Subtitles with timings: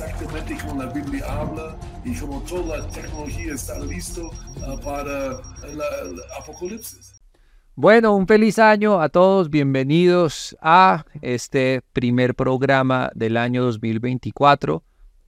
[0.00, 6.20] Exactamente como la Biblia habla y como toda la tecnología está listo uh, para el
[6.38, 7.20] apocalipsis.
[7.74, 14.82] Bueno, un feliz año a todos, bienvenidos a este primer programa del año 2024,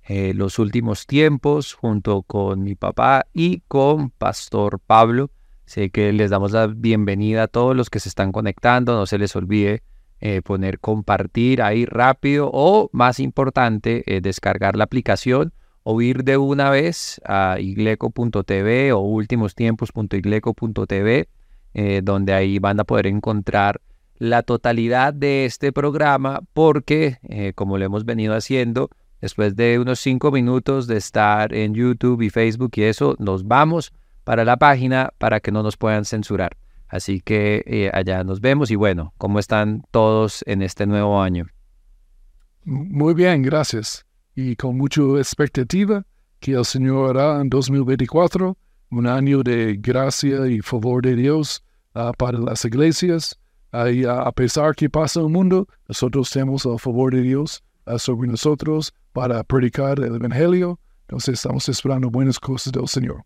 [0.08, 5.30] eh, los últimos tiempos, junto con mi papá y con Pastor Pablo.
[5.64, 9.18] Sé que les damos la bienvenida a todos los que se están conectando, no se
[9.18, 9.82] les olvide
[10.24, 16.36] eh, poner compartir ahí rápido o más importante, eh, descargar la aplicación o ir de
[16.36, 21.28] una vez a igleco.tv o ultimostiempos.igleco.tv,
[21.74, 23.80] eh, donde ahí van a poder encontrar
[24.16, 27.18] la totalidad de este programa porque,
[27.56, 32.30] como lo hemos venido haciendo, después de unos cinco minutos de estar en YouTube y
[32.30, 36.61] Facebook y eso, nos vamos para la página para que no nos puedan censurar.
[36.92, 41.46] Así que eh, allá nos vemos y bueno, ¿cómo están todos en este nuevo año?
[42.64, 44.04] Muy bien, gracias.
[44.34, 46.04] Y con mucha expectativa
[46.38, 48.58] que el Señor hará en 2024
[48.90, 53.38] un año de gracia y favor de Dios uh, para las iglesias.
[53.72, 57.98] y uh, a pesar que pasa el mundo, nosotros tenemos el favor de Dios uh,
[57.98, 60.78] sobre nosotros para predicar el Evangelio.
[61.08, 63.24] Entonces estamos esperando buenas cosas del Señor.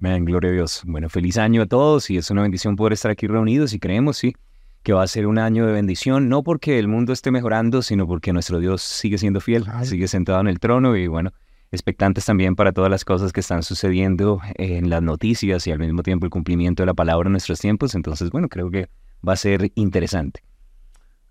[0.00, 0.82] Amén, gloria a Dios.
[0.84, 4.16] Bueno, feliz año a todos y es una bendición poder estar aquí reunidos y creemos,
[4.16, 4.34] sí,
[4.82, 8.06] que va a ser un año de bendición, no porque el mundo esté mejorando, sino
[8.06, 11.32] porque nuestro Dios sigue siendo fiel, sigue sentado en el trono y bueno,
[11.72, 16.02] expectantes también para todas las cosas que están sucediendo en las noticias y al mismo
[16.02, 17.94] tiempo el cumplimiento de la palabra en nuestros tiempos.
[17.94, 18.88] Entonces, bueno, creo que
[19.26, 20.42] va a ser interesante.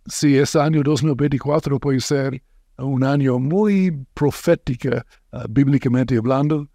[0.08, 2.42] Sí, este año 2024 puede ser
[2.78, 4.90] un año muy profético,
[5.32, 6.68] uh, bíblicamente hablando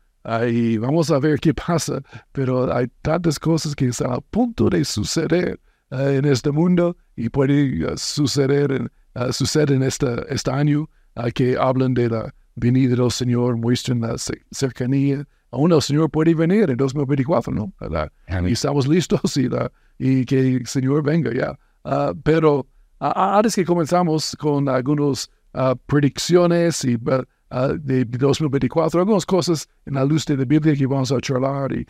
[0.48, 2.02] y vamos a ver qué pasa,
[2.32, 5.58] pero hay tantas cosas que están a punto de suceder
[5.90, 10.88] eh, en este mundo y puede uh, suceder en, uh, suceder en este, este año
[11.34, 14.14] que hablan de la venida del Señor, muestran la
[14.52, 15.26] cercanía.
[15.50, 17.72] Aún el Señor puede venir en 2024, ¿no?
[18.46, 21.58] Y estamos listos y, la, y que el Señor venga ya.
[21.82, 22.68] Uh, pero
[23.00, 25.28] antes que comenzamos con algunas
[25.86, 26.96] predicciones y
[27.50, 31.72] uh, de 2024, algunas cosas en la luz de la Biblia que vamos a charlar
[31.72, 31.86] y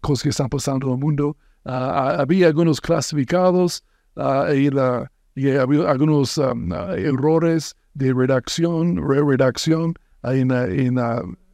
[0.00, 1.36] cosas que están pasando en el mundo.
[1.64, 3.84] Uh, había algunos clasificados
[4.16, 9.94] uh, y, la, y, había algunos um, errores de redacción, re-redacción
[10.24, 10.98] en, en,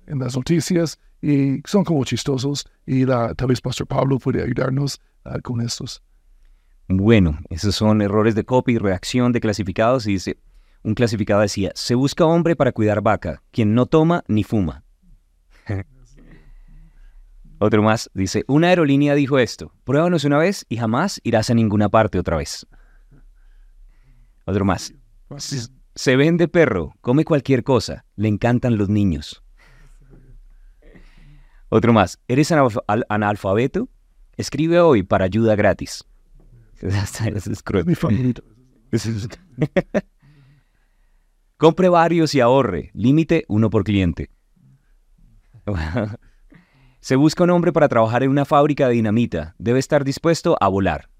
[0.06, 5.00] en, las noticias y son como chistosos y la, tal vez Pastor Pablo puede ayudarnos
[5.43, 6.03] con estos.
[6.88, 10.38] Bueno, esos son errores de copy, redacción de clasificados y dice,
[10.84, 14.84] un clasificado decía, se busca hombre para cuidar vaca, quien no toma ni fuma.
[17.59, 21.89] Otro más dice, una aerolínea dijo esto, pruébanos una vez y jamás irás a ninguna
[21.89, 22.67] parte otra vez.
[24.44, 24.93] Otro más,
[25.94, 29.43] se vende perro, come cualquier cosa, le encantan los niños.
[31.71, 32.53] Otro más, ¿eres
[33.09, 33.89] analfabeto?
[34.37, 36.05] Escribe hoy para ayuda gratis.
[36.83, 38.44] es mi favorito.
[41.56, 42.91] Compre varios y ahorre.
[42.94, 44.31] Límite uno por cliente.
[47.00, 49.54] Se busca un hombre para trabajar en una fábrica de dinamita.
[49.59, 51.10] Debe estar dispuesto a volar.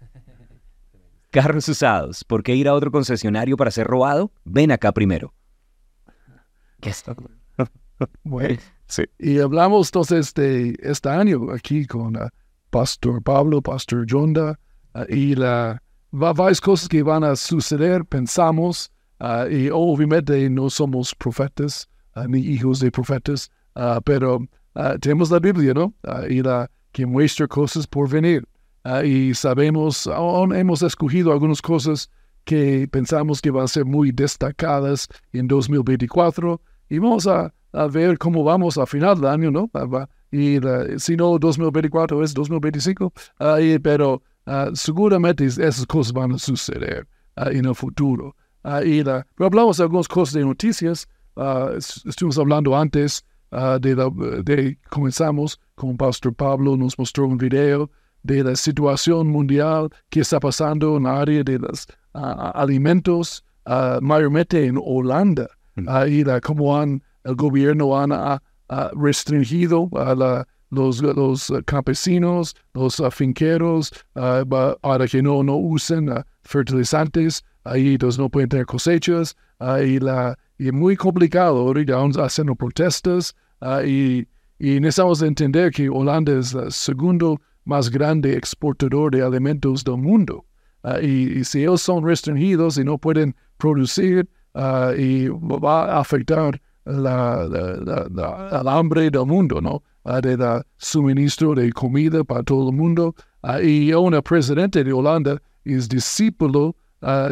[1.30, 2.24] Carros usados.
[2.24, 4.32] ¿Por qué ir a otro concesionario para ser robado?
[4.44, 5.34] Ven acá primero.
[6.80, 7.14] ¿Qué está?
[8.24, 8.58] Bueno,
[8.88, 9.04] sí.
[9.16, 12.28] y hablamos entonces de este año aquí con uh,
[12.68, 14.58] Pastor Pablo, Pastor Jonda,
[14.94, 15.80] uh, y la,
[16.10, 18.91] varias cosas que van a suceder, pensamos,
[19.24, 24.44] Ah, y obviamente no somos profetas ah, ni hijos de profetas, ah, pero
[25.00, 25.94] tenemos la Biblia, ¿no?
[26.28, 28.44] y la que muestra cosas por venir.
[29.04, 32.10] y sabemos, aún hemos escogido algunas cosas
[32.44, 37.54] que pensamos que van a ser muy destacadas en 2024 y vamos a,
[37.92, 39.70] ver cómo vamos a final del año, ¿no?
[40.32, 40.58] y
[40.98, 43.12] si no 2024 es 2025,
[43.82, 44.20] pero
[44.74, 48.34] seguramente esas cosas van a suceder en el futuro.
[48.64, 51.08] Uh, y la, pero hablamos de algunas cosas de noticias.
[51.34, 51.76] Uh,
[52.06, 54.10] estuvimos hablando antes uh, de, la,
[54.44, 57.90] de, comenzamos con Pastor Pablo, nos mostró un video
[58.22, 63.44] de la situación mundial que está pasando en el área de los alimentos,
[64.00, 65.88] mayormente en Holanda, mm.
[66.08, 68.40] y la, cómo han, el gobierno ha
[68.94, 76.10] restringido la, los, los campesinos, los finqueros, para que no, no usen
[76.44, 79.36] fertilizantes, ahí ellos no pueden tener cosechas,
[79.84, 83.34] y, la, y es muy complicado, ahorita vamos haciendo protestas,
[83.84, 84.26] y,
[84.58, 90.44] y necesitamos entender que Holanda es el segundo más grande exportador de alimentos del mundo.
[91.00, 94.28] y, si ellos son restringidos y no pueden producir,
[94.98, 97.46] y va a afectar la,
[98.60, 99.82] el hambre del mundo, ¿no?
[100.20, 103.14] de dar suministro de comida para todo el mundo.
[103.62, 106.74] y un presidente de Holanda es discípulo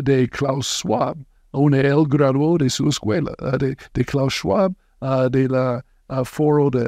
[0.02, 1.16] de Klaus Schwab.
[1.52, 4.72] Una, él graduó de su escuela, de, de, Klaus Schwab,
[5.30, 5.84] de la
[6.24, 6.84] Foro de,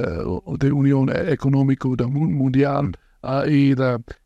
[0.58, 2.93] de, Unión Económica Mundial.
[3.49, 3.75] y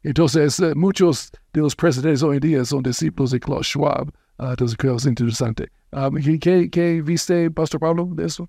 [0.03, 4.13] entonces eh, muchos de los presidentes hoy en día son discípulos de Klaus Schwab.
[4.39, 5.69] entonces creo que es interesante.
[6.41, 8.49] ¿qué, ¿Qué viste, Pastor Pablo, de eso?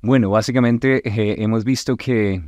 [0.00, 2.42] Bueno, básicamente eh, hemos visto que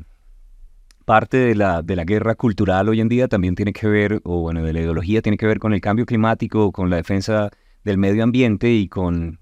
[1.11, 4.43] parte de la, de la guerra cultural hoy en día también tiene que ver, o
[4.43, 7.51] bueno, de la ideología tiene que ver con el cambio climático, con la defensa
[7.83, 9.41] del medio ambiente y con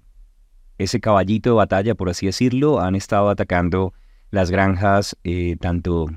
[0.79, 3.93] ese caballito de batalla, por así decirlo, han estado atacando
[4.31, 6.07] las granjas eh, tanto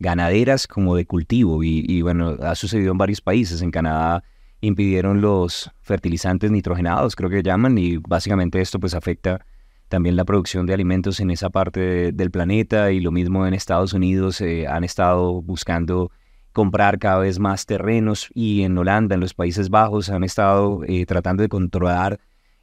[0.00, 3.62] ganaderas como de cultivo y, y, bueno, ha sucedido en varios países.
[3.62, 4.22] En Canadá
[4.60, 9.46] impidieron los fertilizantes nitrogenados, creo que llaman, y básicamente esto pues afecta
[9.90, 13.92] también la producción de alimentos en esa parte del planeta y lo mismo en Estados
[13.92, 16.12] Unidos eh, han estado buscando
[16.52, 21.04] comprar cada vez más terrenos y en Holanda, en los Países Bajos, han estado eh,
[21.06, 22.20] tratando de controlar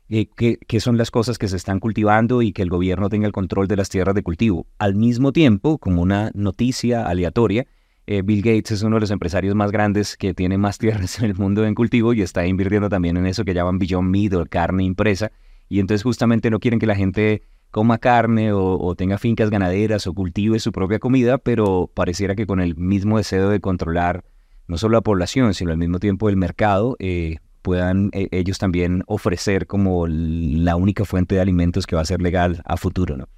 [0.07, 3.33] eh, qué, son las cosas que se están cultivando y que el gobierno tenga el
[3.33, 4.65] control de las tierras de cultivo.
[4.77, 7.68] Al mismo tiempo, como una noticia aleatoria,
[8.06, 11.35] Bill Gates es uno de los empresarios más grandes que tiene más tierras en el
[11.35, 14.85] mundo en cultivo y está invirtiendo también en eso que llaman Beyond Meat o carne
[14.85, 15.33] impresa,
[15.69, 20.14] y entonces justamente no quieren que la gente coma carne o, tenga fincas ganaderas o
[20.14, 24.24] cultive su propia comida, pero pareciera que con el mismo deseo de controlar
[24.68, 29.04] no solo la población, sino al mismo tiempo el mercado, eh, puedan eh, ellos también
[29.08, 33.30] ofrecer como la única fuente de alimentos que va a ser legal a futuro, ¿no?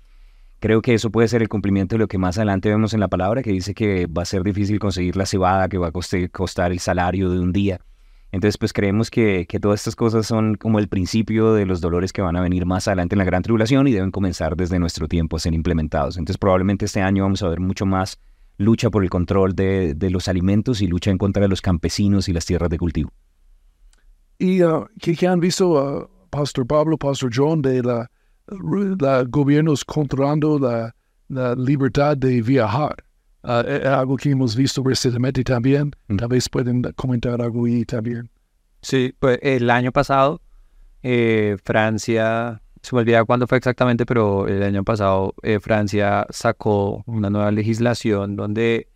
[0.59, 3.07] Creo que eso puede ser el cumplimiento de lo que más adelante vemos en la
[3.07, 5.91] palabra, que dice que va a ser difícil conseguir la cebada, que va a
[6.31, 7.79] costar el salario de un día.
[8.31, 12.21] Entonces, pues creemos que, todas estas cosas son como el principio de los dolores que
[12.21, 15.35] van a venir más adelante en la gran tribulación y deben comenzar desde nuestro tiempo
[15.35, 16.17] a ser implementados.
[16.17, 18.19] Entonces, probablemente este año vamos a ver mucho más
[18.57, 22.33] lucha por el control de, los alimentos y lucha en contra de los campesinos y
[22.33, 23.11] las tierras de cultivo.
[24.37, 28.09] ¿Y uh, qué, han visto, uh, Pastor Pablo, Pastor John, de la,
[28.99, 30.95] la gobiernos controlando la,
[31.29, 32.95] la libertad de viajar?
[33.43, 35.91] Ah, eh, algo que hemos visto recientemente también.
[36.07, 36.17] Mm.
[36.17, 38.29] Tal vez pueden comentar algo ahí también.
[38.81, 40.41] Sí, pues el año pasado
[41.03, 47.03] eh, Francia, se me olvida cuándo fue exactamente, pero el año pasado eh, Francia sacó
[47.05, 48.87] una nueva legislación donde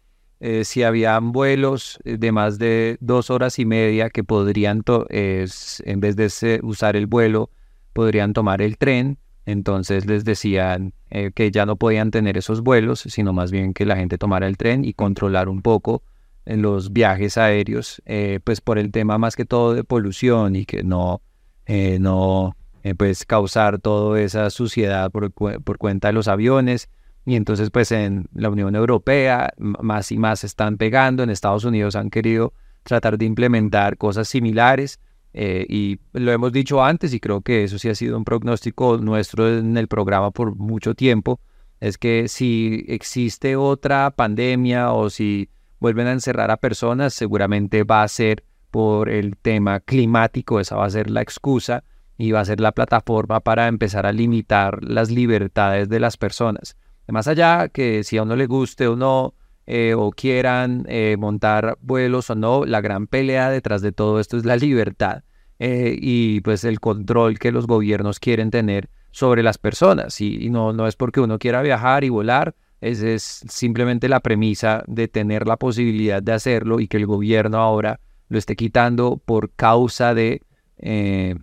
[0.65, 6.59] si habían vuelos de más de dos horas y media que podrían, en vez de
[6.63, 7.49] usar el vuelo,
[7.93, 13.01] podrían tomar el tren entonces les decían eh, que ya no podían tener esos vuelos,
[13.01, 16.03] sino más bien que la gente tomara el tren y controlar un poco
[16.45, 20.65] en los viajes aéreos, eh, pues por el tema más que todo de polución y
[20.65, 21.21] que no,
[21.65, 22.55] eh, no
[22.97, 26.89] pues causar toda esa suciedad por, por, cuenta de los aviones.
[27.25, 31.95] Y entonces pues en la Unión Europea más y más están pegando, en Estados Unidos
[31.95, 32.53] han querido
[32.83, 34.99] tratar de implementar cosas similares
[35.33, 38.97] eh, y lo hemos dicho antes y creo que eso sí ha sido un pronóstico
[38.97, 41.39] nuestro en el programa por mucho tiempo,
[41.79, 45.49] es que si existe otra pandemia o si
[45.79, 50.85] vuelven a encerrar a personas, seguramente va a ser por el tema climático, esa va
[50.85, 51.83] a ser la excusa
[52.17, 56.77] y va a ser la plataforma para empezar a limitar las libertades de las personas.
[57.07, 59.33] Más allá que si a uno le guste o no,
[59.65, 64.35] eh, o quieran eh, montar vuelos o no, la gran pelea detrás de todo esto
[64.35, 65.23] es la libertad
[65.57, 70.19] eh, y pues el control que los gobiernos quieren tener sobre las personas.
[70.19, 74.83] Y, no, no es porque uno quiera viajar y volar, es, es simplemente la premisa
[74.87, 79.51] de tener la posibilidad de hacerlo y que el gobierno ahora lo esté quitando por
[79.51, 80.41] causa de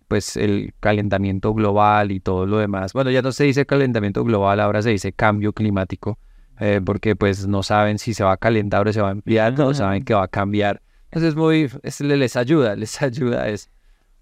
[0.09, 2.93] pues el calentamiento global y todo lo demás.
[2.93, 6.19] Bueno, ya no se dice calentamiento global, ahora se dice cambio climático
[6.61, 9.59] eh, porque pues no saben si se va a calentar o se va a enfriar,
[9.59, 10.83] no saben que va a cambiar.
[11.11, 13.71] Eso es muy, es, les ayuda, les ayuda es,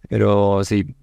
[0.08, 0.94] pero sí.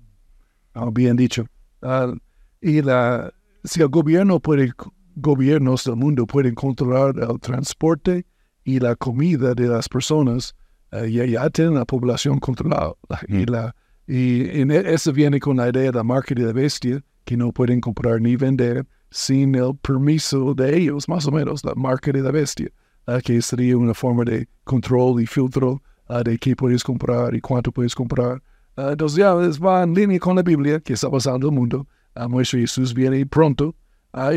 [0.74, 1.46] Oh, bien dicho.
[1.82, 2.14] Ah,
[2.62, 3.34] y la,
[3.66, 4.72] si el gobierno puede,
[5.16, 8.26] gobiernos del mundo pueden controlar el transporte
[8.64, 10.56] y la comida de las personas,
[10.94, 12.94] uh, ya, ya, tienen la población controlada.
[13.28, 13.46] Y, mm.
[13.50, 13.76] la,
[14.08, 17.82] y, y, eso viene con la idea de marca de la bestia, que no pueden
[17.82, 18.86] comprar ni vender,
[19.16, 22.68] sin el permiso de ellos, más o menos, la marca de la bestia,
[23.08, 27.40] ah, que sería una forma de control y filtro ah, de qué puedes comprar y
[27.40, 28.44] cuánto puedes comprar.
[28.76, 31.88] Ah, entonces ya va en línea con la Biblia que está pasando en el mundo.
[32.14, 33.74] A nuestro Jesús viene pronto.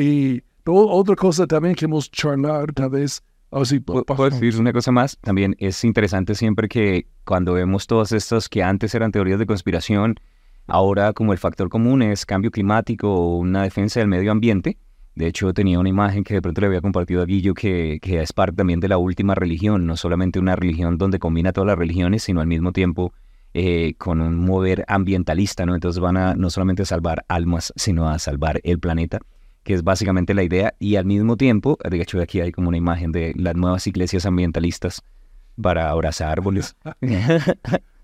[0.00, 3.20] y otra cosa también que hemos charlar, tal vez,
[3.50, 5.16] Oh, sí, ¿Puedo decir una cosa más?
[5.22, 10.16] También es interesante siempre que cuando vemos todos estos que antes eran teorías de conspiración,
[10.68, 14.78] ahora como el factor común es cambio climático o una defensa del medio ambiente.
[15.14, 18.22] De hecho, tenía una imagen que de pronto le había compartido a Guillo que, que
[18.22, 21.78] es parte también de la última religión, no solamente una religión donde combina todas las
[21.78, 23.12] religiones, sino al mismo tiempo
[23.52, 25.74] eh, con un mover ambientalista, ¿no?
[25.74, 29.20] Entonces van a no solamente salvar almas, sino a salvar el planeta
[29.68, 32.78] que es básicamente la idea, y al mismo tiempo, de hecho aquí hay como una
[32.78, 35.02] imagen de las nuevas iglesias ambientalistas
[35.60, 36.74] para abrazar árboles.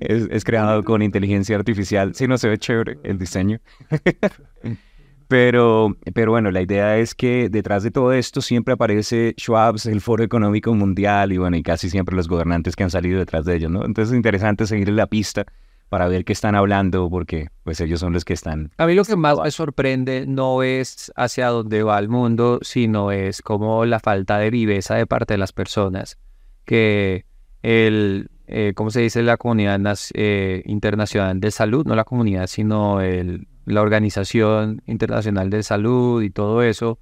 [0.00, 3.60] es, creado con inteligencia artificial, sí, no se ve chévere el diseño.
[5.28, 10.00] pero, pero bueno, la idea es que detrás de todo esto siempre aparece Schwab, el
[10.00, 13.56] Foro Económico Mundial, y bueno, y casi siempre los gobernantes que han salido detrás de
[13.56, 13.84] ellos, ¿no?
[13.84, 15.46] Entonces es interesante seguir la pista
[15.88, 18.72] para ver qué están hablando, porque pues ellos son los que están...
[18.76, 23.12] A mí lo que más me sorprende no es hacia dónde va el mundo, sino
[23.12, 26.18] es como la falta de viveza de parte de las personas,
[26.64, 27.24] que
[27.62, 29.22] el, eh, ¿cómo se dice?
[29.22, 29.80] La comunidad
[30.14, 36.30] eh, internacional de salud, no la comunidad, sino el, la Organización Internacional de Salud y
[36.30, 36.98] todo eso.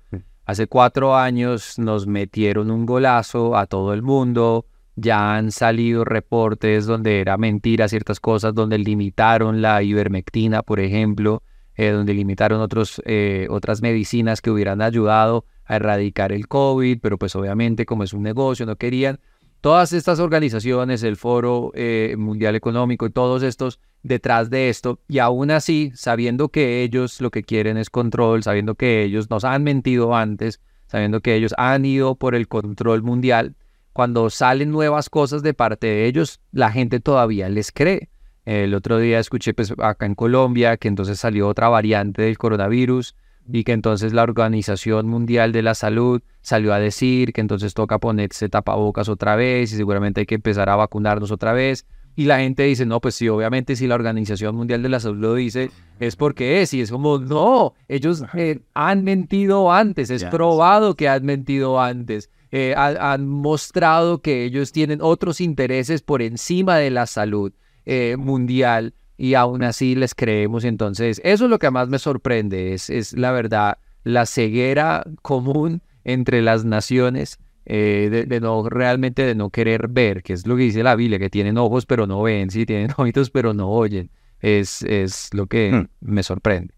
[0.47, 6.87] Hace cuatro años nos metieron un golazo a todo el mundo, ya han salido reportes
[6.87, 11.43] donde era mentira ciertas cosas, donde limitaron la ivermectina, por ejemplo,
[11.77, 17.19] eh, donde limitaron otros, eh, otras medicinas que hubieran ayudado a erradicar el COVID, pero
[17.19, 19.19] pues obviamente como es un negocio, no querían.
[19.64, 25.21] Todas estas organizaciones, el Foro eh, Mundial Económico y todos estos detrás de esto, y
[25.21, 29.62] aún así, sabiendo que ellos lo que quieren es control, sabiendo que ellos nos han
[29.62, 33.56] mentido antes, sabiendo que ellos han ido por el control mundial,
[33.94, 38.11] cuando salen nuevas cosas de parte de ellos, la gente todavía les cree.
[38.44, 43.16] El otro día escuché pues, acá en Colombia que entonces salió otra variante del coronavirus
[43.53, 47.99] y que entonces la Organización Mundial de la Salud salió a decir que entonces toca
[47.99, 51.87] ponerse tapabocas otra vez y seguramente hay que empezar a vacunarnos otra vez.
[52.17, 55.21] Y la gente dice, no, pues sí, obviamente si la Organización Mundial de la Salud
[55.21, 56.73] lo dice, es porque es.
[56.73, 62.31] Y es como, no, ellos eh, han mentido antes, es probado que han mentido antes.
[62.53, 67.53] Eh, han mostrado que ellos tienen otros intereses por encima de la salud
[67.85, 70.64] eh, mundial y aún así les creemos.
[70.64, 75.83] Entonces, eso es lo que más me sorprende, es, es la verdad, la ceguera común
[76.04, 80.64] entre las naciones eh, de, no realmente de no querer ver, que es lo que
[80.64, 84.11] dice la Biblia, que tienen ojos pero no ven, sí, tienen oídos pero no oyen.
[84.40, 85.87] Es, es lo que hmm.
[86.00, 86.75] me sorprende.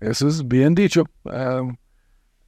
[0.00, 1.04] Eso es bien dicho.
[1.24, 1.76] Um,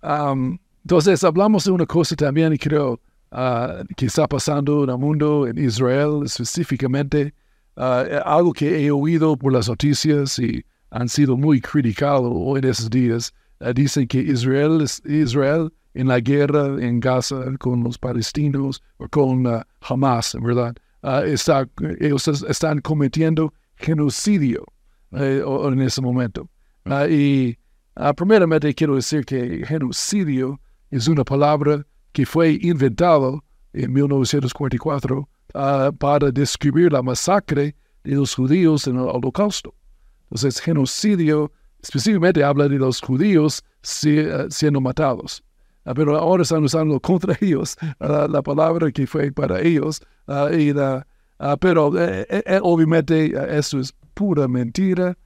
[0.02, 3.00] um, entonces hablamos de una cosa también y creo
[3.32, 7.32] uh, que está pasando en el mundo, en Israel específicamente,
[7.78, 12.90] uh, algo que he oído por las noticias y han sido muy criticados en esos
[12.90, 13.32] días.
[13.60, 19.44] Uh, dicen que Israel, Israel en la guerra en Gaza con los palestinos o con
[19.80, 20.76] Hamas, ¿verdad?
[21.24, 21.68] Está,
[22.00, 24.64] ellos están cometiendo genocidio
[25.12, 26.48] eh, en ese momento.
[27.08, 27.56] y
[28.16, 33.38] primeramente quiero decir que genocidio es una palabra que fue inventada
[33.72, 37.74] en 1944 ah, para describir la masacre
[38.04, 39.74] de los judíos en el holocausto.
[40.24, 41.50] Entonces, genocidio
[41.82, 45.42] específicamente habla de los judíos ah, siendo matados.
[45.84, 50.00] Ah, pero ahora están usando contra ellos la palabra que fue para ellos.
[51.60, 55.16] pero eh, eh, eh, obviamente eso es pura mentira,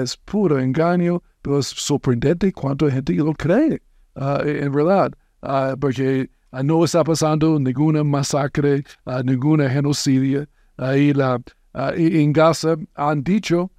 [0.00, 3.82] es puro engaño, pero es sorprendente cuánta gente lo cree.
[4.20, 8.84] Ah, en verdad, ah, porque ah, no está pasando ninguna masacre,
[9.24, 10.46] ninguna genocidio.
[10.76, 11.40] Ahí la,
[11.74, 13.70] en Gaza han dicho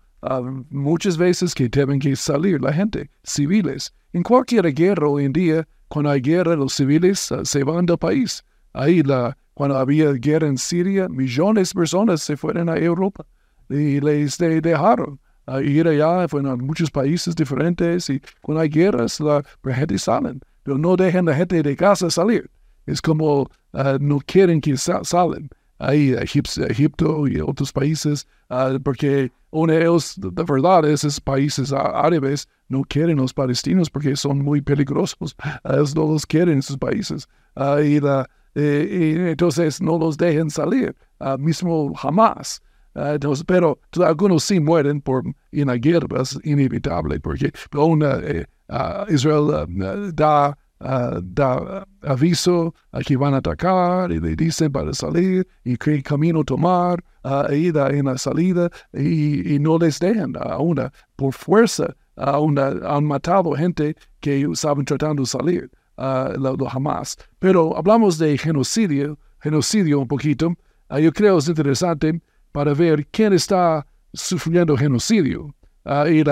[0.69, 3.93] muchas veces que deben que salir la gente, civiles.
[4.13, 8.43] En cualquier guerra hoy en día, cuando hay guerra, los civiles se van del país.
[8.73, 13.25] Ahí la, cuando había guerra en Siria, millones de personas se fueron a Europa
[13.69, 15.19] y les dejaron
[15.63, 20.77] ir allá, fueron a muchos países diferentes y cuando hay guerras, la, gente salen, pero
[20.77, 22.49] no dejan la gente de casa salir.
[22.89, 29.73] Es como ah, no quieren que salen ahí Egipto y otros países, ah, porque uno
[29.73, 35.35] de ellos, de verdad, esos países árabes no quieren los palestinos porque son muy peligrosos.
[35.63, 37.27] ellos no los quieren esos países.
[37.55, 40.95] la, y, entonces no los dejan salir,
[41.39, 42.61] mismo jamás.
[42.95, 49.65] Ah, pero algunos sí mueren por una guerra, es inevitable, porque una, eh, ah, Israel
[50.13, 56.01] da, da aviso a que van a atacar y le dicen para salir y qué
[56.01, 61.33] camino tomar, ahí da en la salida y, y no les dejan a una por
[61.33, 67.17] fuerza han matado gente que estaban tratando de salir, uh, lo, jamás.
[67.39, 70.53] Pero hablamos de genocidio, genocidio un poquito.
[70.89, 72.21] Ah, yo creo es interesante
[72.51, 75.55] para ver quién está sufriendo genocidio.
[75.85, 76.23] Uh, y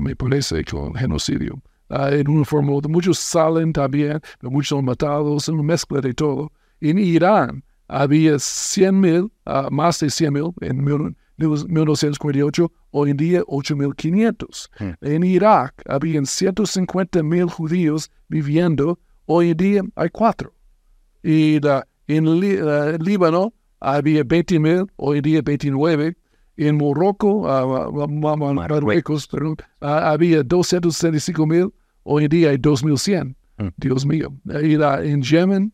[0.00, 1.62] Me parece con genocidio.
[1.88, 6.50] en una forma, muchos salen también, muchos son matados, una mezcla de todo.
[6.80, 13.42] En Irán, había 100 mil, ah, más de 100 mil en 1948, hoy en día
[13.42, 14.68] 8.500.
[14.80, 14.94] Hmm.
[15.00, 20.52] En Irak habían 150 mil judíos viviendo, hoy en día hay cuatro.
[21.22, 21.60] Y
[22.08, 26.16] en uh, Líbano había 20 mil, hoy día 29.
[26.58, 33.34] En Morocco, uh, Marruecos, perdón, había 265 mil, hoy día hay 2.100.
[33.58, 33.68] Hmm.
[33.76, 34.34] Dios mío.
[34.62, 35.72] Y en Yemen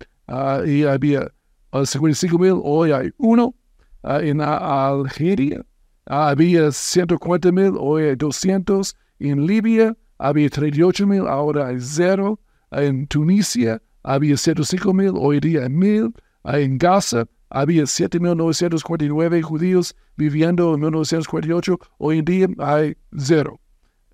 [0.66, 1.30] y había
[1.73, 3.54] 55 mil, hoy hay uno.
[4.02, 5.64] En Algeria
[6.06, 8.97] había 140 mil, hoy hay 200.
[9.21, 12.40] En Libia había 38 mil, ahora hay cero.
[12.71, 16.12] En Tunisia había 105 mil, hoy día hay mil.
[16.44, 23.60] En Gaza había 7.949 judíos viviendo en 1948, hoy en día hay cero.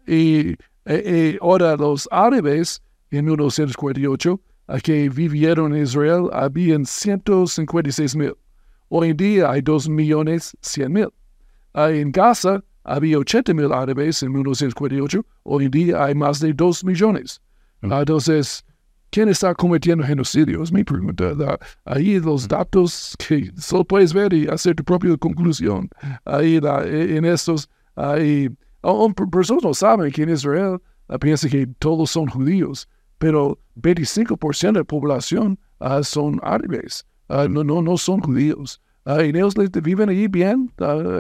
[0.06, 4.40] Y, eh, eh, ahora los árabes en 1948
[4.82, 8.34] que vivieron en Israel habían 156 mil.
[8.88, 11.08] Hoy en día hay 2 millones 100 mil.
[11.74, 15.24] En Gaza había 80 mil árabes en 1948.
[15.44, 17.40] Hoy en día hay más de 2 millones.
[17.82, 17.92] Mm.
[17.92, 18.64] Entonces,
[19.10, 20.62] ¿quién está cometiendo genocidio?
[20.62, 21.58] Es mi pregunta.
[21.84, 25.88] Ahí los datos que solo puedes ver y hacer tu propia conclusión.
[26.24, 28.48] Ahí en estos, ahí,
[29.30, 30.78] personas no saben que en Israel
[31.20, 37.62] piensan que todos son judíos pero 25% de la población uh, son árabes, uh, no,
[37.62, 38.80] no, no son judíos.
[39.06, 40.70] Y ellos viven ahí bien,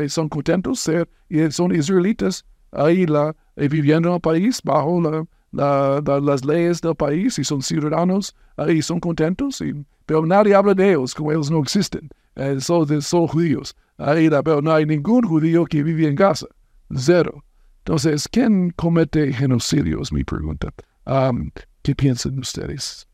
[0.04, 5.24] y son contentos ser, y son israelitas ahí la, viviendo en el país bajo la,
[5.52, 8.34] las leyes del país y son ciudadanos
[8.68, 9.62] y son contentos,
[10.06, 13.74] pero nadie habla de ellos como ellos no existen, eh, son, son judíos.
[13.98, 16.46] Ahí la, pero no hay ningún judío que vive en Gaza,
[16.94, 17.44] cero.
[17.78, 20.00] Entonces, ¿quién comete genocidio?
[20.02, 20.72] Es mi pregunta.
[21.06, 21.50] Um,
[21.82, 23.08] ¿Qué piensan ustedes?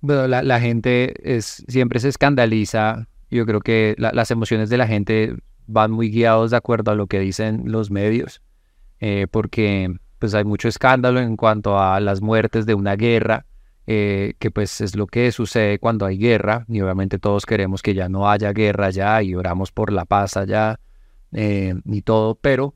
[0.00, 3.06] Bueno, la, gente es, siempre se escandaliza.
[3.30, 5.34] Yo creo que las emociones de la gente
[5.66, 8.42] van muy guiados de acuerdo a lo que dicen los medios,
[9.00, 13.46] eh, porque pues hay mucho escándalo en cuanto a las muertes de una guerra,
[13.86, 17.94] eh, que pues es lo que sucede cuando hay guerra, y obviamente todos queremos que
[17.94, 20.80] ya no haya guerra ya y oramos por la paz allá
[21.32, 22.74] eh, y todo, pero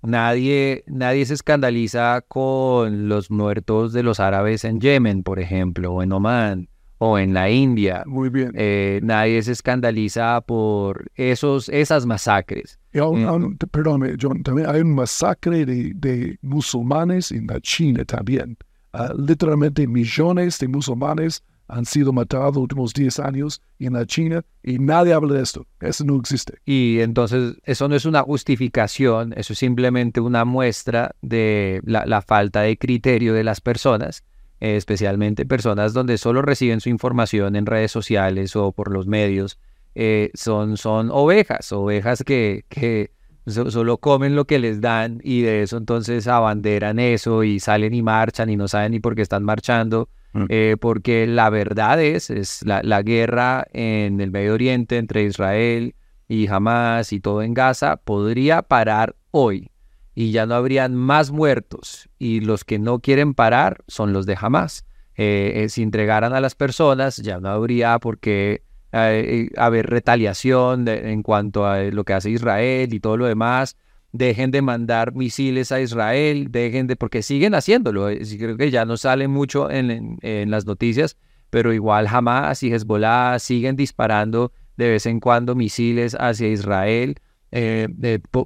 [0.00, 6.02] Nadie, nadie se escandaliza con los muertos de los árabes en Yemen, por ejemplo, o
[6.04, 8.02] en Oman, o en la India.
[8.06, 8.52] Muy bien.
[8.54, 12.78] Eh, nadie se escandaliza por esos, esas masacres.
[12.92, 18.56] Y aún, eh, perdóname, John, también hay un masacre de, musulmanes en la China también.
[18.92, 24.42] Ah, literalmente millones de musulmanes han sido matados los últimos 10 años en la China
[24.62, 25.66] y nadie habla de esto.
[25.80, 26.54] Eso no existe.
[26.64, 32.62] Y entonces eso no es una justificación, eso es simplemente una muestra de la, falta
[32.62, 34.24] de criterio de las personas,
[34.60, 39.58] especialmente personas donde solo reciben su información en redes sociales o por los medios.
[39.94, 43.10] Eh, son, son ovejas, ovejas que, que
[43.46, 48.02] solo comen lo que les dan y de eso entonces abanderan eso y salen y
[48.02, 50.44] marchan y no saben ni por qué están marchando Mm.
[50.48, 55.94] Eh, porque la verdad es, es la, guerra en el Medio Oriente entre Israel
[56.28, 59.70] y Hamas y todo en Gaza podría parar hoy
[60.18, 64.36] y ya no habrían más muertos y los que no quieren parar son los de
[64.36, 64.84] Hamas.
[65.14, 71.22] Eh, eh, si entregaran a las personas ya no habría por qué haber retaliación en
[71.22, 73.76] cuanto a lo que hace Israel y todo lo demás
[74.10, 78.84] dejen de mandar misiles a Israel, dejen de, porque siguen haciéndolo, eh, creo que ya
[78.84, 80.18] no sale mucho en,
[80.50, 81.16] las noticias,
[81.48, 87.88] pero igual Hamas y Hezbollah siguen disparando de vez en cuando misiles hacia Israel, eh,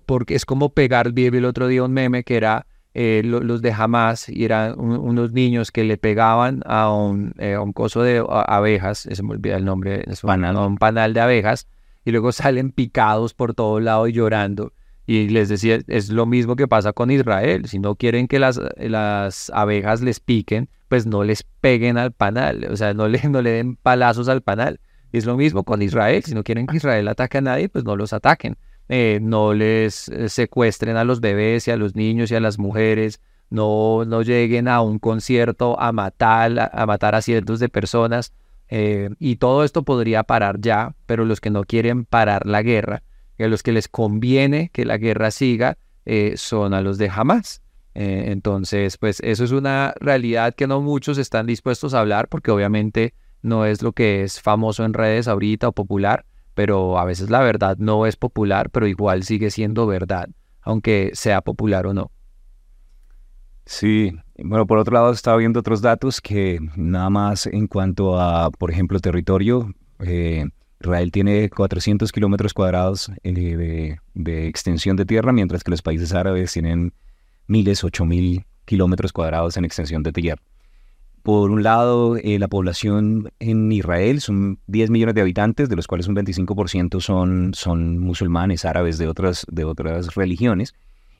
[0.06, 3.72] porque es como pegar, vi el otro día un meme que era eh, los de
[3.72, 9.08] Hamas y eran unos niños que le pegaban a un, eh, un coso de abejas,
[9.10, 11.66] se me olvida el nombre, es un panal de abejas,
[12.04, 14.72] y luego salen picados por todo lado y llorando.
[15.06, 17.66] Y les decía, es lo mismo que pasa con Israel.
[17.66, 22.68] Si no quieren que las, las abejas les piquen, pues no les peguen al panal,
[22.70, 24.78] o sea, no le, no le den palazos al panal.
[25.12, 26.22] Y es lo mismo con Israel.
[26.24, 28.56] Si no quieren que Israel ataque a nadie, pues no los ataquen.
[28.94, 32.58] Eh, no les eh, secuestren a los bebés y a los niños y a las
[32.58, 33.22] mujeres.
[33.48, 38.34] No, no lleguen a un concierto a matar a, matar a cientos de personas.
[38.68, 43.02] Eh, y todo esto podría parar ya, pero los que no quieren parar la guerra,
[43.38, 45.78] y a los que les conviene que la guerra siga,
[46.34, 47.62] son a los de Hamas.
[47.94, 53.14] entonces, pues eso es una realidad que no muchos están dispuestos a hablar porque obviamente
[53.40, 57.40] no es lo que es famoso en redes ahorita o popular, pero a veces la
[57.40, 60.28] verdad no es popular, pero igual sigue siendo verdad,
[60.62, 62.10] aunque sea popular o no.
[63.64, 68.50] Sí, bueno, por otro lado estaba viendo otros datos que nada más en cuanto a,
[68.50, 70.46] por ejemplo, territorio, eh,
[70.80, 76.52] Israel tiene 400 kilómetros cuadrados eh, de, extensión de tierra, mientras que los países árabes
[76.52, 76.92] tienen
[77.46, 80.42] miles, ocho mil kilómetros cuadrados en extensión de tierra.
[81.22, 85.86] Por un lado, eh, la población en Israel son 10 millones de habitantes, de los
[85.86, 90.74] cuales un 25% son, son musulmanes, árabes de otras, de otras religiones.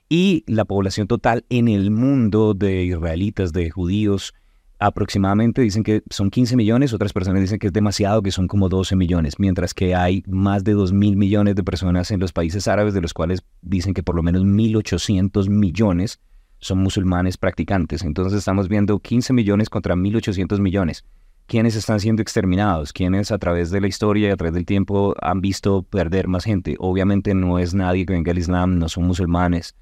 [0.09, 4.33] Y la población total en el mundo de israelitas, de judíos,
[4.77, 8.67] aproximadamente dicen que son 15 millones, otras personas dicen que es demasiado, que son como
[8.67, 12.67] 12 millones, mientras que hay más de 2 mil millones de personas en los países
[12.67, 16.19] árabes, de los cuales dicen que por lo menos 1.800 millones
[16.63, 18.03] son musulmanes practicantes.
[18.03, 21.03] Entonces estamos viendo 15 millones contra 1.800 millones.
[21.45, 22.93] ¿Quiénes están siendo exterminados?
[22.93, 26.45] ¿Quiénes a través de la historia y a través del tiempo han visto perder más
[26.45, 26.77] gente?
[26.79, 29.75] Obviamente no es nadie que venga al Islam, no son musulmanes,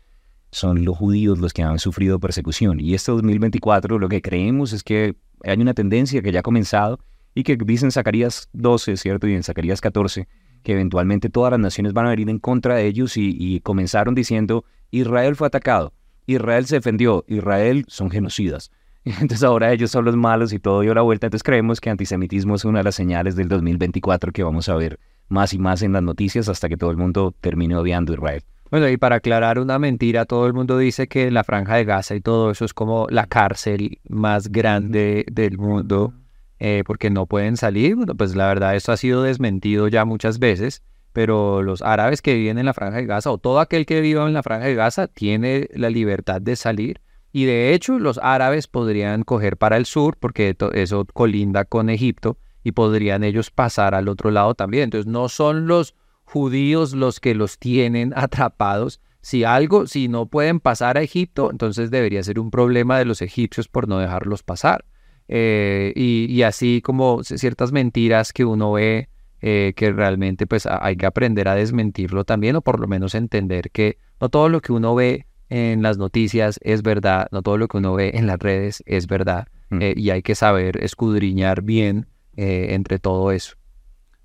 [0.50, 2.80] son los judíos los que han sufrido persecución.
[2.80, 7.00] Y este 2024 lo que creemos es que hay una tendencia que ya ha comenzado
[7.36, 9.28] y que dicen Zacarías 12, ¿cierto?
[9.28, 10.28] Y en Zacarías 14,
[10.64, 14.16] que eventualmente todas las naciones van a venir en contra de ellos y, y comenzaron
[14.16, 15.94] diciendo, Israel fue atacado
[16.26, 18.72] Israel se defendió, Israel son genocidas.
[19.06, 21.28] Entonces ahora ellos son los malos y todo dio la vuelta.
[21.28, 25.00] Entonces creemos que antisemitismo es una de las señales del 2024 que vamos a ver
[25.28, 28.44] más y más en las noticias hasta que todo el mundo termine odiando a Israel.
[28.70, 32.16] Bueno, y para aclarar una mentira, todo el mundo dice que la franja de Gaza
[32.16, 36.14] y todo eso es como la cárcel más grande del mundo,
[36.60, 37.96] eh, porque no pueden salir.
[37.96, 42.36] Bueno, pues la verdad, esto ha sido desmentido ya muchas veces pero los árabes que
[42.36, 44.76] viven en la franja de Gaza o todo aquel que viva en la franja de
[44.76, 47.02] Gaza tiene la libertad de salir
[47.34, 52.38] y de hecho los árabes podrían coger para el sur porque eso colinda con Egipto
[52.64, 54.86] y podrían ellos pasar al otro lado también.
[54.86, 55.96] Entonces no son los
[56.26, 59.00] judíos los que los tienen atrapados.
[59.22, 63.22] Si algo, si no pueden pasar a Egipto, entonces debería ser un problema de los
[63.22, 64.86] egipcios por no dejarlos pasar.
[65.28, 69.08] Eh, y así como ciertas mentiras que uno ve
[69.44, 73.72] eh, que realmente pues hay que aprender a desmentirlo también o por lo menos entender
[73.72, 77.68] que no todo lo que uno ve en las noticias es verdad, no todo lo
[77.68, 79.82] que uno ve en las redes es verdad mm.
[79.82, 82.06] eh, y hay que saber escudriñar bien
[82.38, 83.56] eh, entre todo eso.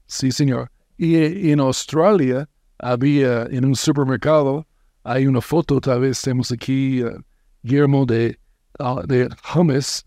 [0.05, 0.70] Sí, señor.
[0.98, 2.46] Y en Australia
[2.79, 4.66] había en un supermercado,
[5.02, 7.02] hay una foto, tal vez tenemos aquí,
[7.62, 8.38] Guillermo, de,
[8.81, 10.05] uh, de hummus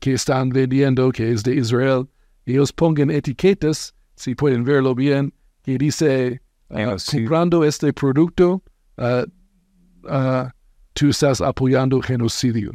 [0.00, 2.08] que están vendiendo, que es de Israel.
[2.46, 8.62] Ellos pongan etiquetas si pueden verlo bien, que dice, uh, comprando este producto,
[8.98, 9.24] uh,
[10.04, 10.48] uh,
[10.94, 12.72] tú estás apoyando genocidio.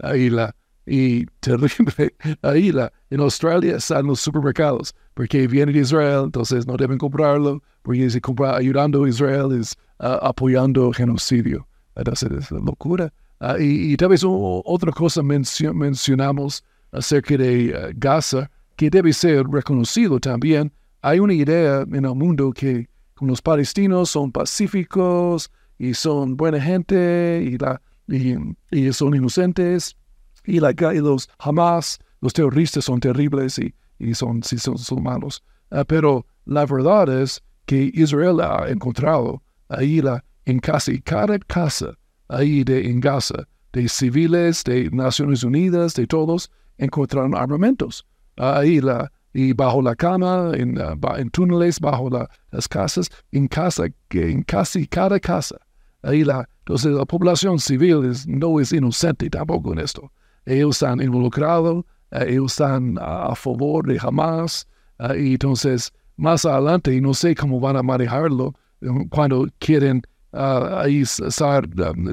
[0.00, 0.54] Ahí la,
[0.86, 6.76] y terrible, ahí la, en Australia están los supermercados, porque viene de Israel, entonces no
[6.76, 11.66] deben comprarlo, porque si compra ayudando a Israel es apoyando genocidio.
[11.94, 13.12] Entonces es locura.
[13.60, 18.50] y, tal vez otra cosa mencionamos acerca de Gaza,
[18.82, 20.72] que debe ser reconocido también.
[21.02, 22.88] Hay una idea en el mundo que
[23.20, 27.48] los palestinos son pacíficos y son buena gente
[28.08, 28.36] y,
[28.70, 29.96] y, son inocentes
[30.44, 34.56] y, la, los Hamas, los terroristas son terribles y, y son, sí,
[35.00, 35.44] malos.
[35.70, 41.96] Ah, pero la verdad es que Israel ha encontrado ahí la, en casi cada casa
[42.26, 48.04] ahí en Gaza, de civiles, de Naciones Unidas, de todos, encontraron armamentos.
[48.36, 52.10] Ahí la, y bajo la cama, en, uh, en túneles, bajo
[52.50, 55.56] las casas, en casa, en casi cada casa.
[56.02, 60.10] Ahí la, entonces la población civil no es inocente tampoco en esto.
[60.44, 64.66] Ellos están involucrados ellos están a, favor de Hamas
[65.16, 68.54] y entonces más adelante, no sé cómo van a manejarlo,
[69.10, 71.64] cuando quieren ahí estar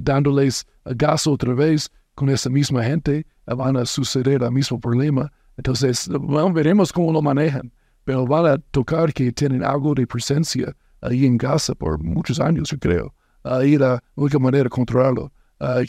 [0.02, 5.32] dándoles gas otra vez con esa misma gente, van a suceder el mismo problema.
[5.60, 6.10] Entonces,
[6.54, 7.70] veremos cómo lo manejan,
[8.06, 12.70] pero van a tocar que tienen algo de presencia ahí en Gaza por muchos años,
[12.70, 13.14] yo creo.
[13.44, 15.34] Ahí la única manera de controlarlo,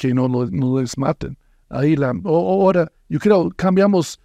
[0.00, 1.38] que no, no, les maten.
[1.68, 4.20] Ahí la, ahora, yo creo, cambiamos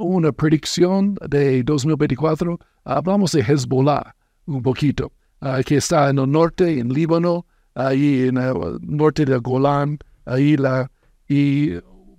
[0.00, 5.12] una predicción de 2024, hablamos de Hezbollah un poquito,
[5.64, 10.90] que está en el norte, en Líbano, ahí en el norte de Golán, ahí la,
[11.28, 11.74] y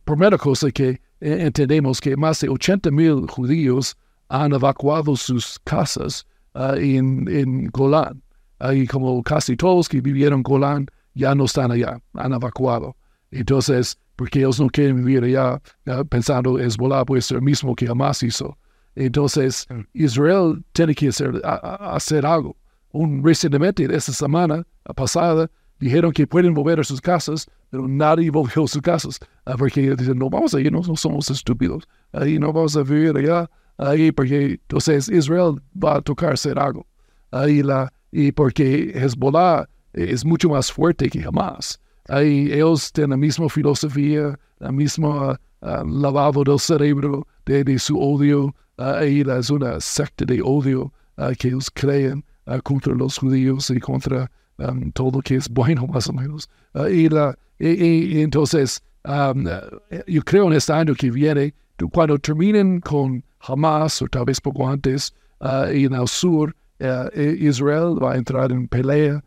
[0.06, 3.98] primera cosa que entendemos que más de 80 mil judíos
[4.30, 8.22] han evacuado sus casas uh, en, en, Golán.
[8.60, 12.96] Ahí como casi todos que vivieron en Golán ya no están allá, han evacuado.
[13.32, 17.88] Entonces, porque ellos no quieren vivir allá uh, pensando Hezbollah puede ser el mismo que
[17.88, 18.58] Hamas hizo.
[18.96, 19.82] Entonces, mm.
[19.94, 22.56] Israel tiene que hacer, hacer algo.
[22.92, 28.68] Un, recientemente, esta semana pasada, dijeron que pueden volver a sus casas, pero nadie volvió
[28.68, 32.76] sus casas, ah, porque dicen, no vamos a ir, no, somos estúpidos, ahí no vamos
[32.76, 36.86] a vivir allá, ahí porque entonces Israel va a tocar hacer algo,
[37.32, 43.18] ahí la, y porque Hezbollah es mucho más fuerte que jamás, ahí ellos tienen la
[43.18, 50.26] misma filosofía, la misma uh, lavado del cerebro de, su odio, ahí es una secta
[50.26, 50.92] de odio
[51.38, 52.24] que ellos creen
[52.64, 54.30] contra los judíos y contra
[54.60, 56.50] Um, todo lo que es bueno, más o menos.
[56.74, 61.54] Uh, y, la, y, entonces, um, uh, yo creo en este año que viene,
[61.92, 68.02] cuando terminen con Hamas, o tal vez poco antes, uh, en el sur, e, Israel
[68.02, 69.22] va a entrar en pelea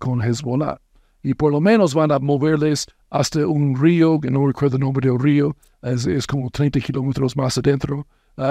[0.00, 0.78] con Hezbollah.
[1.22, 5.08] Y por lo menos van a moverles hasta un río, que no recuerdo el nombre
[5.08, 8.06] del río, es, es como 30 kilómetros más adentro,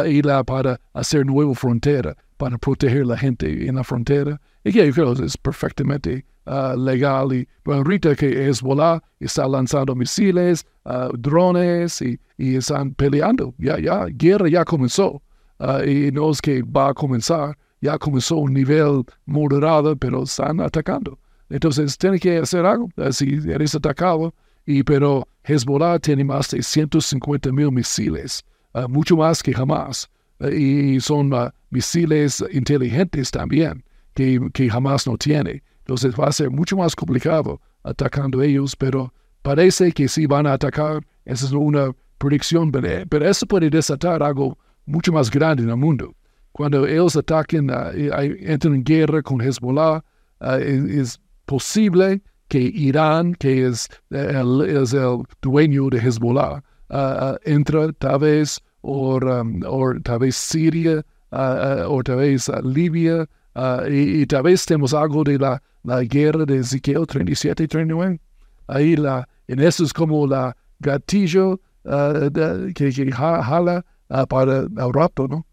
[0.07, 4.39] y la, para hacer nueva frontera, para proteger la gente en la frontera.
[4.63, 7.33] Y que yo creo que es perfectamente uh, legal.
[7.33, 13.53] Y bueno, ahorita que Hezbollah está lanzando misiles, uh, drones y, y, están peleando.
[13.57, 15.21] Ya, ya, guerra ya comenzó.
[15.59, 20.59] Uh, y no es que va a comenzar, ya comenzó un nivel moderado, pero están
[20.59, 21.17] atacando.
[21.49, 22.89] Entonces, tiene que hacer algo.
[23.11, 24.33] Si eres atacado,
[24.65, 28.43] y, pero Hezbollah tiene más de 150 mil misiles,
[28.89, 30.09] mucho más que jamás.
[30.51, 31.31] y son
[31.69, 33.83] misiles inteligentes también
[34.15, 35.61] que, que jamás no tiene.
[35.85, 40.53] Entonces va a ser mucho más complicado atacando ellos, pero parece que sí van a
[40.53, 41.05] atacar.
[41.25, 46.15] Esa es una predicción, pero, eso puede desatar algo mucho más grande en el mundo.
[46.53, 47.91] Cuando ellos ataquen, uh,
[48.39, 50.03] entran en guerra con Hezbollah,
[50.41, 57.93] uh, es, posible que Irán, que es el, es el dueño de Hezbollah, uh, entre
[57.93, 59.61] tal vez, o um,
[60.01, 65.61] tal vez Siria, o tal vez Libia, Uh, y, tal vez tenemos algo de la,
[65.83, 68.19] la guerra de Ezequiel 37 y 39.
[68.67, 72.29] Ahí la, en eso es como la gatillo uh,
[72.73, 75.45] que, que, jala uh, para el rapto, ¿no?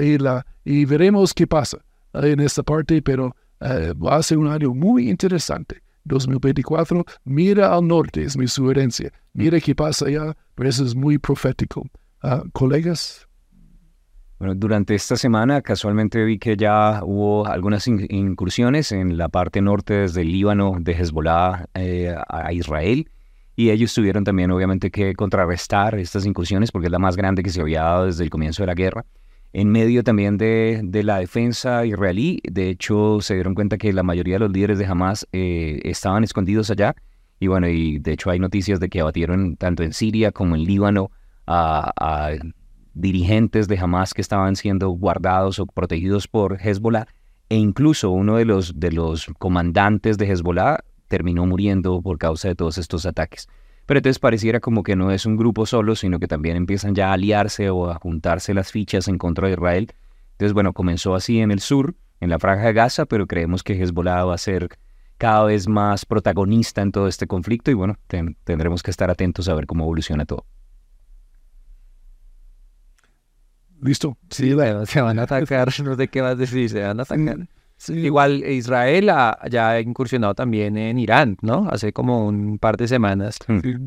[0.00, 1.78] y, la, y veremos qué pasa
[2.14, 3.34] en esta parte, pero
[4.22, 5.82] ser un año muy interesante.
[6.04, 9.12] 2024, mira al norte, es mi sugerencia.
[9.34, 11.86] Mira qué pasa allá, pero eso es muy profético.
[12.52, 13.26] colegas.
[14.40, 19.92] Bueno, durante esta semana casualmente vi que ya hubo algunas incursiones en la parte norte
[19.92, 23.10] desde el Líbano de Hezbollah eh, a Israel
[23.54, 27.50] y ellos tuvieron también obviamente que contrarrestar estas incursiones porque es la más grande que
[27.50, 29.04] se había dado desde el comienzo de la guerra.
[29.52, 34.02] En medio también de, de la defensa israelí, de hecho se dieron cuenta que la
[34.02, 36.96] mayoría de los líderes de Hamas eh, estaban escondidos allá
[37.40, 40.64] y bueno, y de hecho hay noticias de que abatieron tanto en Siria como en
[40.64, 41.10] Líbano
[41.46, 42.30] a, a
[42.94, 47.06] dirigentes de Hamas que estaban siendo guardados o protegidos por Hezbollah,
[47.48, 52.54] e incluso uno de los, de los comandantes de Hezbollah terminó muriendo por causa de
[52.54, 53.48] todos estos ataques.
[53.86, 57.10] Pero entonces pareciera como que no es un grupo solo, sino que también empiezan ya
[57.10, 59.92] a aliarse o a juntarse las fichas en contra de Israel.
[60.32, 63.72] Entonces, bueno, comenzó así en el sur, en la franja de Gaza, pero creemos que
[63.72, 64.68] Hezbollah va a ser
[65.18, 67.96] cada vez más protagonista en todo este conflicto y bueno,
[68.44, 70.46] tendremos que estar atentos a ver cómo evoluciona todo.
[73.82, 74.16] ¿Listo?
[74.30, 77.48] Sí, bueno, se van a atacar, no sé qué más decir, se van a atacar.
[77.88, 79.06] Igual Israel
[79.50, 81.66] ya ha incursionado también en Irán, ¿no?
[81.70, 83.38] Hace como un par de semanas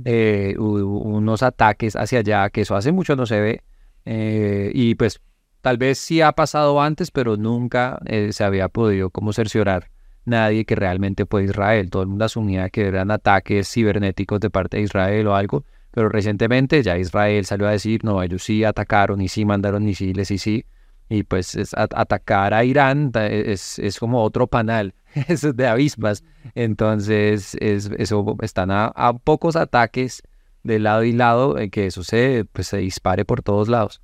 [0.06, 3.62] eh, hubo unos ataques hacia allá, que eso hace mucho no se ve.
[4.06, 5.22] Eh, y pues
[5.62, 9.92] tal vez sí ha pasado antes, pero nunca eh, se había podido como cerciorar
[10.26, 11.92] nadie que realmente fue Israel.
[11.92, 16.10] Todo el mundo asumía que eran ataques cibernéticos de parte de Israel o algo, pero
[16.10, 20.40] recientemente ya Israel salió a decir, no, ellos sí atacaron y sí mandaron misiles y
[20.40, 20.66] sí,
[21.08, 24.96] y pues atacar a Irán es, es, como otro panal,
[25.28, 26.24] es de avispas,
[26.56, 28.92] entonces es, eso están a,
[29.24, 30.24] pocos ataques
[30.64, 34.02] de lado y lado, en que eso se, pues, se dispare por todos lados.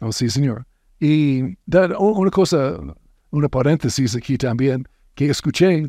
[0.00, 0.66] Oh, sí, señor.
[0.98, 1.56] Y
[1.98, 2.76] una cosa,
[3.30, 5.88] una paréntesis aquí también, que escuché en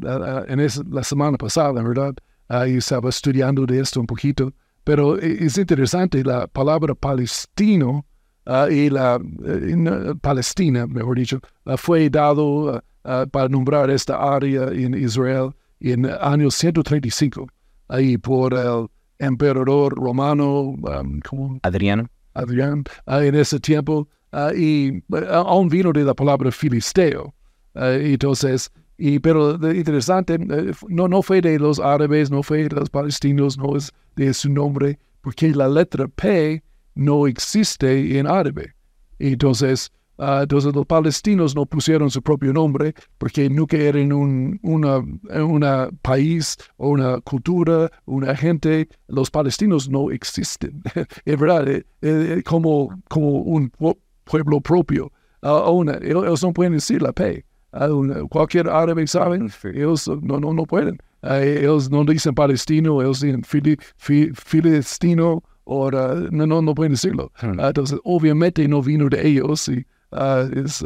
[0.91, 2.13] la semana pasada, ¿verdad?
[2.47, 4.53] Ahí estaba estudiando de esto un poquito,
[4.85, 8.05] pero e, es interesante, la palabra palestino
[8.45, 12.81] uh, y la uh, Palestina, mejor dicho, uh, fue dado
[13.31, 17.47] para nombrar esta área en Israel en el año 135,
[17.87, 18.87] ahí por el
[19.19, 22.09] emperador romano, um, Adriano.
[22.33, 24.07] Adrián, en ese tiempo,
[24.57, 27.33] y aún vino de la palabra filisteo.
[27.75, 32.89] entonces, y, pero interesante, eh, no, no fue de los árabes, no fue de los
[32.89, 36.63] palestinos, no es de su nombre, porque la letra P
[36.95, 38.73] no existe en árabe.
[39.19, 45.03] Entonces, uh, entonces los palestinos no pusieron su propio nombre porque nunca eran un una,
[45.43, 48.87] una país o una cultura, una gente.
[49.07, 50.81] Los palestinos no existen.
[51.25, 53.71] es verdad, eh, eh, como, como un
[54.23, 55.11] pueblo propio.
[55.41, 57.43] Uh, una, ellos no pueden decir la P
[58.29, 59.39] cualquier árabe sabe,
[59.73, 60.97] ellos no, no, no pueden.
[61.23, 63.43] ellos no dicen palestino, ellos dicen
[64.35, 67.31] filistino, o no, no, no pueden decirlo.
[67.41, 67.59] Hmm.
[67.59, 69.85] entonces, obviamente no vino de ellos, y,
[70.53, 70.83] es,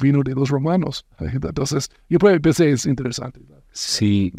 [0.00, 1.04] vino de los romanos.
[1.18, 3.40] Entonces, yo pensé, es interesante.
[3.72, 4.32] Sí,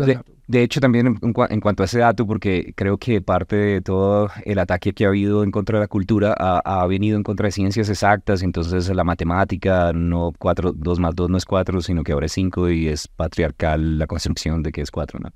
[0.48, 4.30] de, hecho también en, en, cuanto a ese dato, porque creo que parte de todo
[4.46, 7.48] el ataque que ha habido en contra de la cultura ha, ha venido en contra
[7.48, 12.04] de ciencias exactas, entonces la matemática, no cuatro, dos más dos no es cuatro, sino
[12.04, 15.32] que ahora es cinco y es patriarcal la construcción de que es cuatro, ¿no?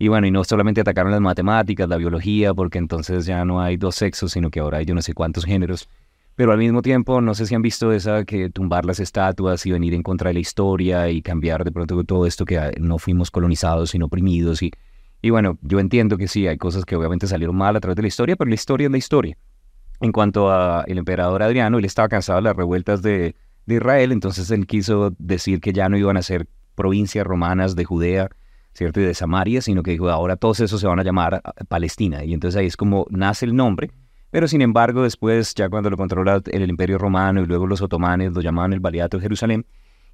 [0.00, 3.76] Y bueno, y no solamente atacaron las matemáticas, la biología, porque entonces ya no hay
[3.76, 5.88] dos sexos, sino que ahora hay yo no sé cuántos géneros
[6.38, 9.72] pero al mismo tiempo no sé si han visto esa que tumbar las estatuas y
[9.72, 12.98] venir en contra de la historia y cambiar de pronto todo esto que ah, no
[12.98, 14.70] fuimos colonizados sino oprimidos y,
[15.20, 18.02] y bueno, yo entiendo que sí, hay cosas que obviamente salieron mal a través de
[18.02, 19.36] la historia, pero la historia es la historia.
[20.00, 23.34] En cuanto al emperador Adriano, él estaba cansado de las revueltas de,
[23.66, 26.46] de Israel, entonces él quiso decir que ya no iban a ser
[26.76, 28.30] provincias romanas de Judea,
[28.74, 29.00] ¿cierto?
[29.00, 32.22] Y de Samaria, sino que dijo, ahora todos esos se van a llamar ah, Palestina.
[32.22, 33.90] Y entonces ahí es como nace el nombre
[34.30, 38.32] pero sin embargo, después, ya cuando lo controla el, Imperio Romano y luego los otomanes,
[38.32, 39.66] lo llamaban el Baliato de Jerusalén,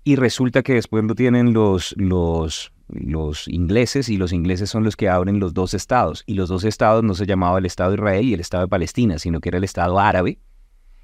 [0.04, 4.96] y resulta que después lo tienen los, los, los ingleses, y los ingleses son los
[4.96, 7.96] que abren los dos estados, y los dos estados no se llamaba el Estado de
[7.96, 10.38] Israel y el Estado de Palestina, sino que era el Estado árabe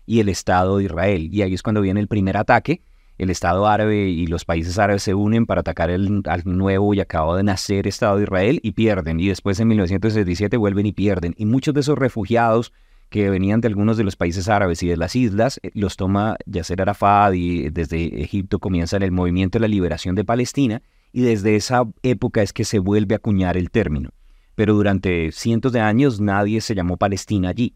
[0.07, 1.29] y el Estado de Israel.
[1.33, 2.83] Y ahí es cuando viene el primer ataque,
[3.19, 7.01] el Estado árabe y los países árabes se unen para atacar el, al nuevo y
[7.01, 9.21] acabado de nacer Estado de Israel y pierden.
[9.21, 11.35] Y después en 1967 vuelven y pierden.
[11.37, 12.73] Y muchos de esos refugiados
[13.11, 16.37] que venían de algunos de los países árabes y de las islas, eh, los toma
[16.47, 21.57] Yasser Arafat y desde Egipto comienzan el movimiento de la liberación de Palestina y desde
[21.57, 24.11] esa época es que se vuelve a acuñar el término.
[24.55, 27.75] Pero durante cientos de años nadie se llamó Palestina allí.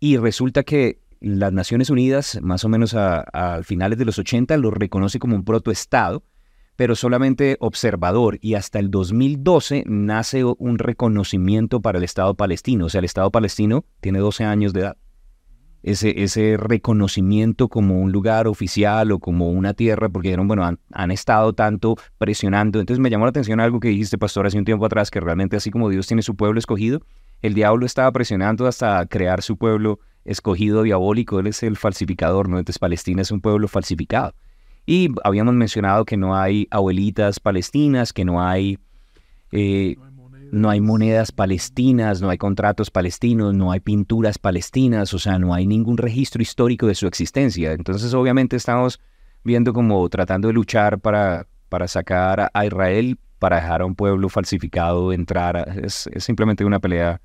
[0.00, 4.72] Y resulta que las Naciones Unidas, más o menos a finales de los 80, lo
[4.72, 6.24] reconoce como un protoestado
[6.82, 12.86] pero solamente observador y hasta el 2012 nace un reconocimiento para el Estado palestino.
[12.86, 14.96] O sea, el Estado palestino tiene 12 años de edad.
[15.84, 20.80] Ese, ese reconocimiento como un lugar oficial o como una tierra, porque dijeron, bueno, han,
[20.90, 22.80] han, estado tanto presionando.
[22.80, 25.56] Entonces me llamó la atención algo que dijiste, pastor, hace un tiempo atrás, que realmente
[25.56, 27.00] así como Dios tiene su pueblo escogido,
[27.42, 31.38] el diablo estaba presionando hasta crear su pueblo escogido diabólico.
[31.38, 32.58] Él es el falsificador, ¿no?
[32.58, 34.34] Entonces Palestina es un pueblo falsificado.
[34.86, 38.78] Y habíamos mencionado que no hay abuelitas palestinas, que no hay,
[39.52, 39.96] eh,
[40.50, 45.54] no hay monedas palestinas, no hay contratos palestinos, no hay pinturas palestinas, o sea, no
[45.54, 47.72] hay ningún registro histórico de su existencia.
[47.72, 49.00] Entonces, obviamente, estamos
[49.44, 54.28] viendo como tratando de luchar para, para sacar a Israel, para dejar a un pueblo
[54.28, 55.78] falsificado entrar.
[55.82, 57.20] Es, es simplemente una pelea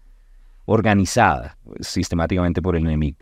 [0.65, 3.17] organizada sistemáticamente por el enemigo.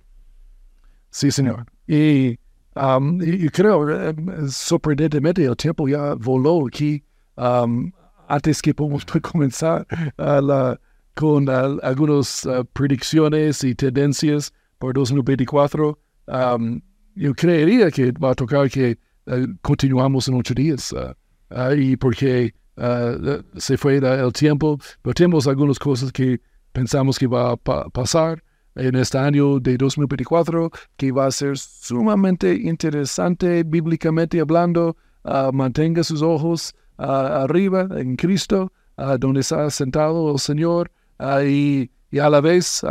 [1.09, 1.65] Sí, señor.
[1.87, 2.37] Y
[2.75, 4.13] Um, y, creo, eh,
[4.49, 7.03] sorprendentemente, el tiempo ya voló aquí.
[7.37, 7.91] Um,
[8.27, 9.85] antes que podamos comenzar
[10.17, 10.79] la,
[11.15, 15.97] con algunas uh, predicciones y tendencias por 2024.
[16.27, 16.81] Um,
[17.15, 18.97] yo creería que va a tocar que
[19.27, 22.53] uh, continuamos en ocho días uh, y porque
[23.57, 26.41] se fue el tiempo, pero tenemos algunas cosas que
[26.73, 28.43] pensamos que va a pasar
[28.75, 34.95] en este año de 2024 que va a ser sumamente interesante bíblicamente hablando.
[35.23, 40.91] Ah, mantenga sus ojos ah, arriba en Cristo, uh, donde está sentado el Señor.
[41.45, 42.83] y, y a la vez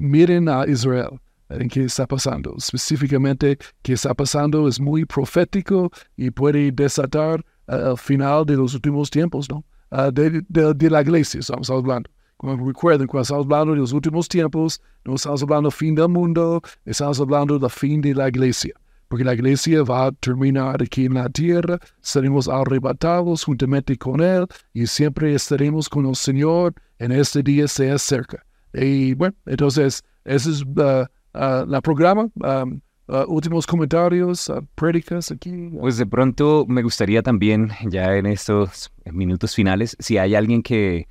[0.00, 2.54] miren a Israel en qué está pasando.
[2.56, 9.10] Específicamente, qué está pasando es muy profético y puede desatar el final de los últimos
[9.10, 9.64] tiempos, ¿no?
[10.12, 12.10] de, de, la iglesia, estamos hablando.
[12.40, 17.18] Recuerden, cuando estamos hablando de los últimos tiempos, no estamos hablando fin del mundo, estamos
[17.18, 18.74] hablando del fin de la iglesia.
[19.08, 24.46] Porque la iglesia va a terminar aquí en la tierra, seremos arrebatados juntamente con Él
[24.72, 28.44] y siempre estaremos con el Señor en este día sea cerca.
[28.72, 32.28] Y bueno, entonces, ese es uh, uh, la programa.
[32.36, 35.70] Um, uh, últimos comentarios, prédicas aquí.
[35.80, 41.08] Pues de pronto me gustaría también, ya en estos minutos finales, si hay alguien que,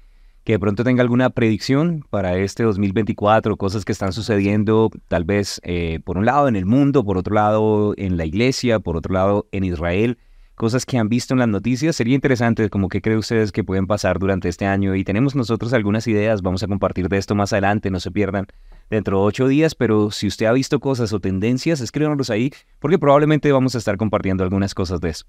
[0.48, 5.60] que de pronto tenga alguna predicción para este 2024, cosas que están sucediendo tal vez
[5.66, 9.14] eh, por un lado en el mundo, por otro lado en la iglesia, por otro
[9.14, 10.18] lado en Israel
[10.56, 11.98] cosas que han visto en las noticias.
[11.98, 14.96] Sería interesante, como que creen ustedes que pueden pasar durante este año.
[14.96, 18.48] Y tenemos nosotros algunas ideas, vamos a compartir de esto más adelante, no se pierdan
[18.90, 19.76] dentro de ocho días.
[19.76, 23.98] Pero si usted ha visto cosas o tendencias, escríbanos ahí, porque probablemente vamos a estar
[23.98, 25.26] compartiendo algunas cosas de eso.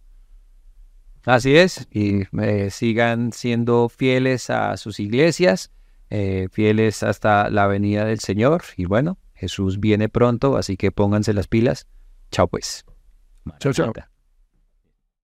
[1.29, 5.71] Así es, y eh, sigan siendo fieles a sus iglesias,
[6.09, 8.63] eh, fieles hasta la venida del Señor.
[8.79, 11.87] Y bueno, Jesús viene pronto, así que pónganse las pilas.
[12.31, 12.87] Chao pues.
[13.61, 13.93] Chao, chao.